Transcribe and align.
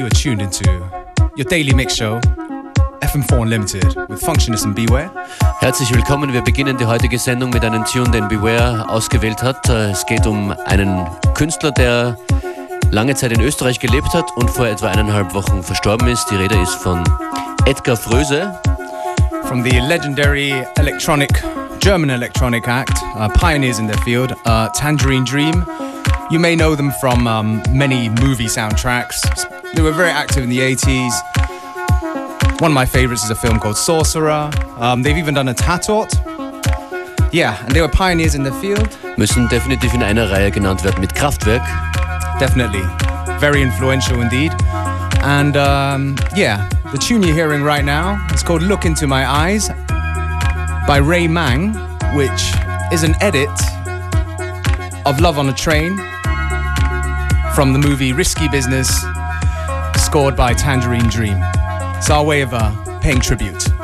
you 0.00 0.06
are 0.06 0.10
tuned 0.10 0.40
into 0.40 0.64
your 1.36 1.44
daily 1.44 1.74
mix 1.74 1.94
show, 1.94 2.18
FM4 3.02 3.42
Unlimited, 3.42 3.84
with 4.08 4.18
Functionist 4.18 4.64
and 4.64 4.74
Beware. 4.74 5.10
Herzlich 5.60 5.94
willkommen. 5.94 6.32
Wir 6.32 6.40
beginnen 6.40 6.78
die 6.78 6.86
heutige 6.86 7.18
Sendung 7.18 7.50
mit 7.50 7.62
einem 7.62 7.84
Tune, 7.84 8.10
den 8.10 8.26
Beware 8.26 8.88
ausgewählt 8.88 9.42
hat. 9.42 9.68
Es 9.68 10.06
geht 10.06 10.26
um 10.26 10.54
einen 10.64 11.06
Künstler, 11.34 11.70
der 11.72 12.16
lange 12.90 13.14
Zeit 13.14 13.32
in 13.32 13.42
Österreich 13.42 13.78
gelebt 13.78 14.14
hat 14.14 14.24
und 14.36 14.50
vor 14.50 14.66
etwa 14.66 14.88
eineinhalb 14.88 15.34
Wochen 15.34 15.62
verstorben 15.62 16.08
ist. 16.08 16.30
Die 16.30 16.36
Rede 16.36 16.58
ist 16.62 16.76
von 16.76 17.04
Edgar 17.66 17.98
Fröse. 17.98 18.58
From 19.44 19.62
the 19.62 19.80
legendary 19.80 20.64
electronic, 20.78 21.44
German 21.80 22.08
electronic 22.08 22.66
act, 22.66 23.02
uh, 23.16 23.28
pioneers 23.28 23.78
in 23.78 23.86
their 23.86 23.98
field, 23.98 24.32
uh, 24.46 24.68
Tangerine 24.72 25.26
Dream. 25.26 25.66
You 26.30 26.38
may 26.38 26.56
know 26.56 26.74
them 26.74 26.90
from 26.90 27.26
um, 27.26 27.62
many 27.70 28.08
movie 28.08 28.48
soundtracks. 28.48 29.59
They 29.74 29.82
were 29.82 29.92
very 29.92 30.10
active 30.10 30.42
in 30.42 30.50
the 30.50 30.58
80s. 30.58 31.12
One 32.60 32.72
of 32.72 32.74
my 32.74 32.84
favorites 32.84 33.24
is 33.24 33.30
a 33.30 33.34
film 33.34 33.58
called 33.58 33.76
Sorcerer. 33.76 34.50
Um, 34.78 35.02
they've 35.02 35.16
even 35.16 35.34
done 35.34 35.48
a 35.48 35.54
Tatort. 35.54 36.12
Yeah, 37.32 37.64
and 37.64 37.74
they 37.74 37.80
were 37.80 37.88
pioneers 37.88 38.34
in 38.34 38.42
the 38.42 38.52
field. 38.52 38.88
Müssen 39.16 39.48
definitiv 39.48 39.94
in 39.94 40.02
einer 40.02 40.30
Reihe 40.30 40.50
genannt 40.50 40.82
werden 40.84 41.00
mit 41.00 41.14
Kraftwerk. 41.14 41.62
Definitely. 42.38 42.82
Very 43.38 43.62
influential 43.62 44.20
indeed. 44.20 44.52
And 45.22 45.56
um, 45.56 46.16
yeah, 46.34 46.68
the 46.92 46.98
tune 46.98 47.22
you're 47.22 47.34
hearing 47.34 47.62
right 47.62 47.84
now 47.84 48.18
is 48.34 48.42
called 48.42 48.62
Look 48.62 48.84
Into 48.84 49.06
My 49.06 49.26
Eyes 49.26 49.68
by 50.88 50.98
Ray 51.00 51.28
Mang, 51.28 51.74
which 52.16 52.52
is 52.92 53.04
an 53.04 53.14
edit 53.20 53.48
of 55.06 55.20
Love 55.20 55.38
on 55.38 55.48
a 55.48 55.54
Train 55.54 55.96
from 57.54 57.72
the 57.72 57.78
movie 57.78 58.12
Risky 58.12 58.48
Business, 58.48 58.88
scored 60.10 60.34
by 60.34 60.52
Tangerine 60.52 61.08
Dream. 61.08 61.36
It's 61.96 62.10
our 62.10 62.24
way 62.24 62.40
of 62.40 62.52
uh, 62.52 62.98
paying 62.98 63.20
tribute. 63.20 63.79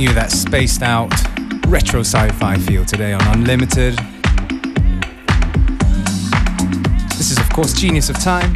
You 0.00 0.14
that 0.14 0.30
spaced 0.30 0.82
out 0.82 1.12
retro 1.66 2.00
sci 2.00 2.30
fi 2.30 2.56
feel 2.56 2.86
today 2.86 3.12
on 3.12 3.20
Unlimited. 3.36 3.98
This 7.18 7.30
is, 7.30 7.38
of 7.38 7.50
course, 7.50 7.74
Genius 7.74 8.08
of 8.08 8.18
Time. 8.18 8.50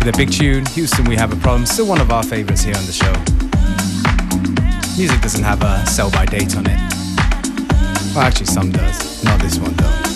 With 0.00 0.08
a 0.08 0.14
big 0.16 0.32
tune, 0.32 0.66
Houston, 0.66 1.04
We 1.04 1.14
Have 1.14 1.32
a 1.32 1.36
Problem. 1.36 1.66
Still 1.66 1.86
one 1.86 2.00
of 2.00 2.10
our 2.10 2.24
favorites 2.24 2.62
here 2.62 2.74
on 2.74 2.84
the 2.86 2.92
show. 2.92 3.12
Music 4.98 5.20
doesn't 5.20 5.44
have 5.44 5.62
a 5.62 5.86
sell 5.86 6.10
by 6.10 6.26
date 6.26 6.56
on 6.56 6.66
it. 6.66 6.80
Well, 8.16 8.24
actually, 8.24 8.46
some 8.46 8.72
does. 8.72 9.22
Not 9.22 9.40
this 9.40 9.56
one, 9.60 9.72
though. 9.74 10.07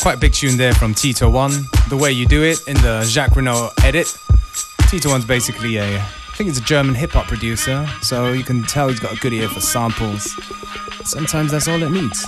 Quite 0.00 0.14
a 0.16 0.20
big 0.20 0.32
tune 0.32 0.56
there 0.56 0.72
from 0.72 0.94
Tito 0.94 1.28
One, 1.28 1.50
The 1.88 1.96
Way 1.96 2.12
You 2.12 2.24
Do 2.24 2.42
It 2.42 2.66
in 2.68 2.74
the 2.76 3.04
Jacques 3.04 3.34
Renault 3.36 3.72
edit. 3.82 4.16
Tito 4.88 5.10
One's 5.10 5.24
basically 5.24 5.76
a, 5.76 5.98
I 5.98 6.34
think 6.34 6.48
he's 6.48 6.58
a 6.58 6.62
German 6.62 6.94
hip 6.94 7.10
hop 7.10 7.26
producer, 7.26 7.86
so 8.00 8.32
you 8.32 8.44
can 8.44 8.62
tell 8.62 8.88
he's 8.88 9.00
got 9.00 9.12
a 9.12 9.16
good 9.16 9.32
ear 9.32 9.48
for 9.48 9.60
samples. 9.60 10.34
Sometimes 11.04 11.50
that's 11.50 11.68
all 11.68 11.82
it 11.82 11.90
needs. 11.90 12.26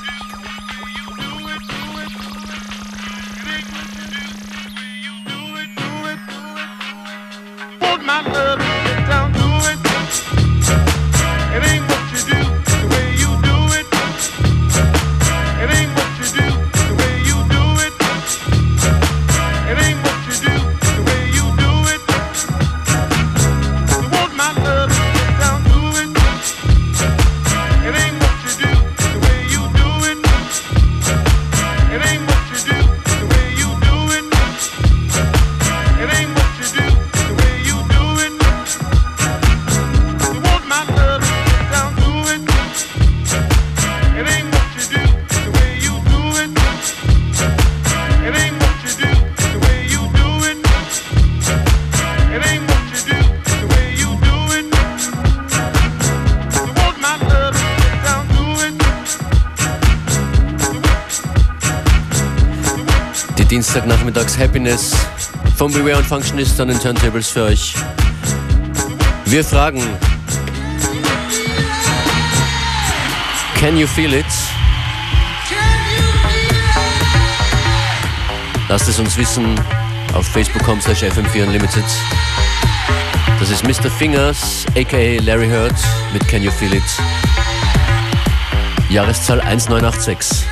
Beware 65.82 65.96
und 65.96 66.06
Functionist 66.06 66.60
an 66.60 66.68
den 66.68 66.78
Turntables 66.78 67.30
für 67.30 67.44
euch. 67.44 67.74
Wir 69.24 69.42
fragen, 69.42 69.82
Can 73.58 73.78
you 73.78 73.86
feel 73.86 74.12
it? 74.12 74.26
Lasst 78.68 78.88
es 78.88 78.98
uns 78.98 79.16
wissen 79.16 79.58
auf 80.12 80.26
facebook.com 80.26 80.82
slash 80.82 81.02
fm4 81.02 81.44
unlimited. 81.44 81.84
Das 83.38 83.48
ist 83.48 83.64
Mr. 83.64 83.90
Fingers, 83.90 84.66
aka 84.76 85.18
Larry 85.22 85.48
Hurt 85.48 85.80
mit 86.12 86.28
Can 86.28 86.42
You 86.42 86.50
Feel 86.50 86.74
It? 86.74 86.82
Jahreszahl 88.90 89.40
1986. 89.40 90.44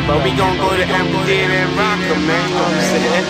Man. 0.00 0.08
But 0.08 0.24
we 0.24 0.30
gon' 0.36 0.56
go 0.58 0.76
to 0.76 0.84
Amsterdam 0.84 1.50
and 1.50 1.76
rock 1.76 1.98
them, 2.08 2.26
man. 2.26 2.48
You 2.48 2.54
know 2.54 2.62
what 2.62 2.74
I'm 2.74 2.82
saying? 2.82 3.26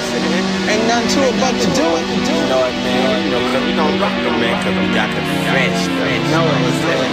Ain't 0.69 0.87
nothing 0.89 1.09
to 1.09 1.21
it 1.29 1.37
but 1.41 1.55
to 1.57 1.69
do 1.73 1.87
it. 1.97 2.05
You 2.29 2.45
know 2.49 2.65
it, 2.65 2.77
man. 2.85 3.25
You 3.25 3.31
know, 3.31 3.41
cause 3.53 3.65
we 3.65 3.73
gon' 3.75 4.01
rock 4.01 4.17
them, 4.23 4.41
man. 4.41 4.55
Cause 4.63 4.77
we 4.77 4.89
got 4.95 5.09
the 5.15 5.23
fresh, 5.49 5.81
fresh. 5.97 6.25
Know 6.31 6.45
it, 6.45 6.61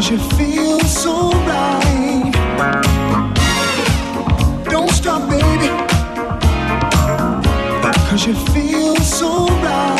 Cause 0.00 0.12
you 0.12 0.18
feel 0.38 0.80
so 0.80 1.30
right. 1.44 2.32
Don't 4.64 4.88
stop, 4.88 5.28
baby. 5.28 5.68
Cause 8.08 8.26
you 8.26 8.34
feel 8.34 8.96
so 8.96 9.46
right. 9.62 9.99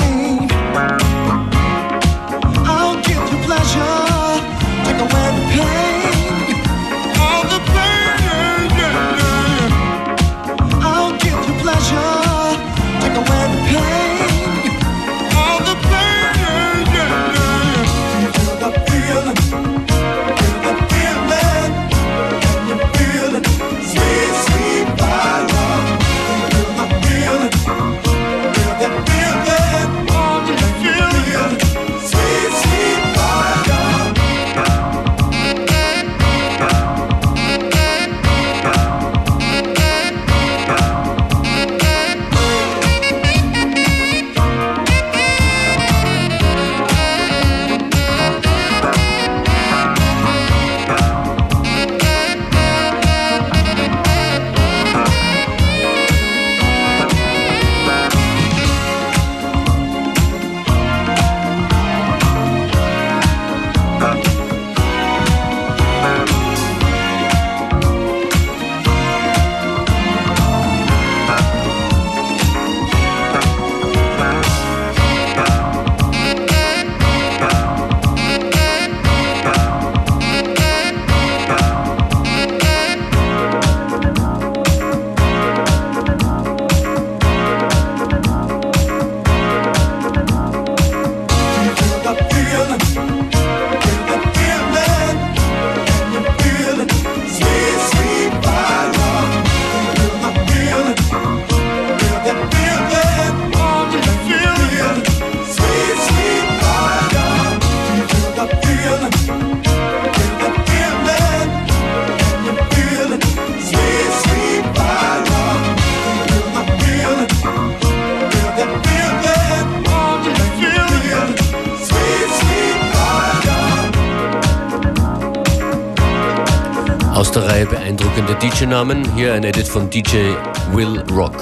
DJ-Namen. 128.70 129.16
Hier 129.16 129.34
ein 129.34 129.42
Edit 129.42 129.66
von 129.66 129.90
DJ 129.90 130.34
Will 130.72 131.02
Rock. 131.12 131.34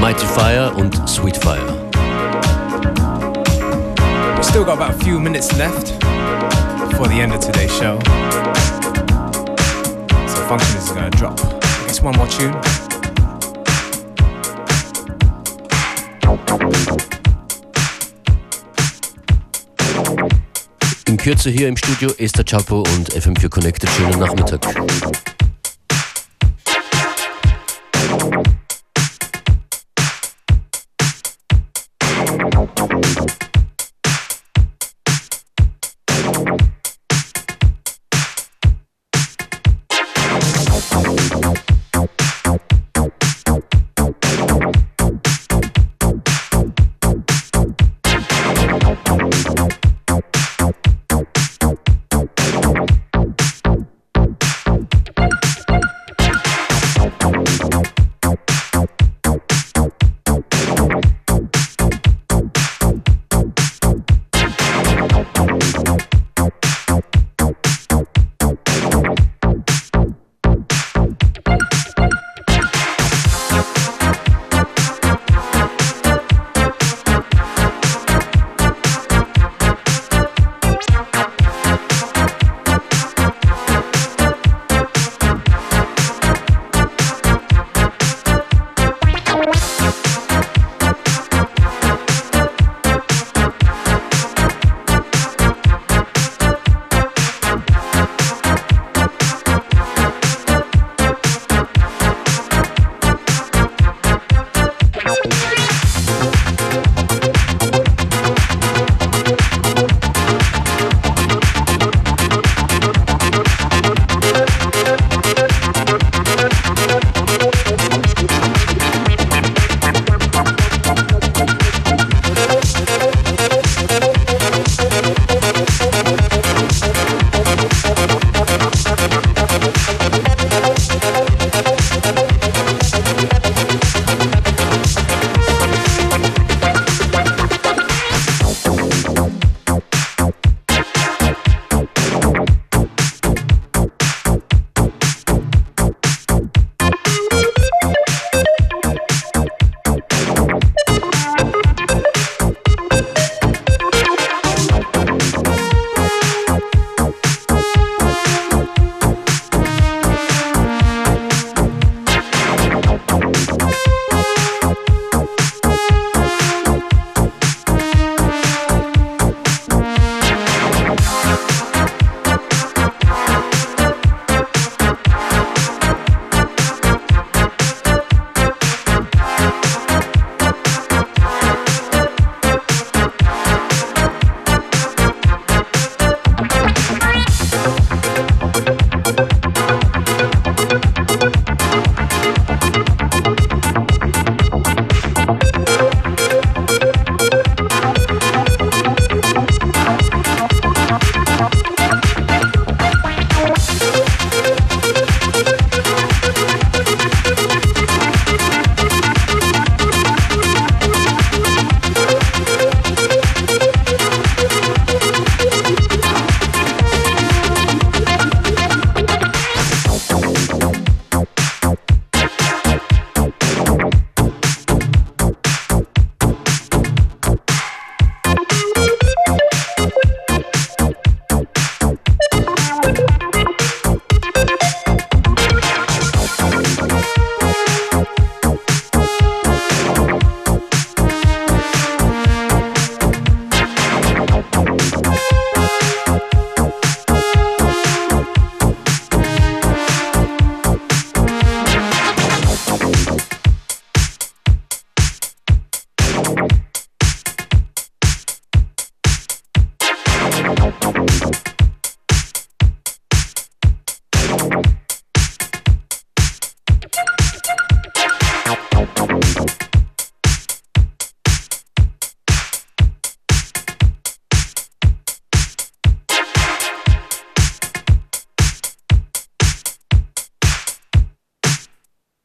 Mighty 0.00 0.26
Fire 0.26 0.72
und 0.74 1.08
Sweet 1.08 1.36
Fire. 1.36 1.60
We've 4.34 4.44
still 4.44 4.64
got 4.64 4.80
about 4.80 4.90
a 4.90 5.04
few 5.04 5.20
minutes 5.20 5.56
left 5.56 5.98
before 6.90 7.08
the 7.08 7.20
end 7.20 7.32
of 7.32 7.40
today's 7.40 7.70
show. 7.70 7.98
So 10.26 10.42
Function 10.48 10.76
is 10.78 10.90
gonna 10.90 11.10
drop. 11.10 11.38
I 11.40 11.86
guess 11.86 12.02
one 12.02 12.16
more 12.16 12.26
tune. 12.26 12.54
In 21.06 21.16
Kürze 21.16 21.50
hier 21.50 21.68
im 21.68 21.76
Studio 21.76 22.10
Esther 22.18 22.44
Csapo 22.44 22.82
und 22.96 23.14
FM4 23.14 23.48
Connected. 23.48 23.88
Schönen 23.90 24.18
Nachmittag. 24.18 24.66